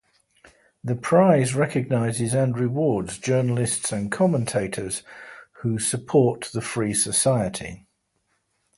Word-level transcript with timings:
The 0.83 0.95
prize 0.95 1.53
recognises 1.53 2.33
and 2.33 2.57
rewards 2.57 3.19
journalists 3.19 3.91
and 3.91 4.11
commentators 4.11 5.03
who 5.59 5.77
support 5.77 6.49
the 6.55 6.61
free 6.61 6.95
society. 6.95 7.85